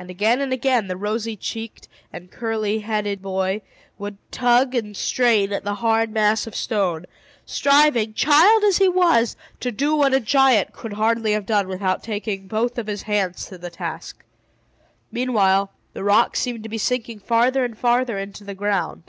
[0.00, 3.62] And again and again the rosy checked and curly headed boy
[3.96, 7.06] would tug and strain at the huge mass of stone,
[7.46, 12.02] striving, child as he was, to do what a giant could hardly have done without
[12.02, 14.24] taking both of his great hands to the task.
[15.12, 19.08] Meanwhile the rock seemed to be sinking farther and farther into the ground.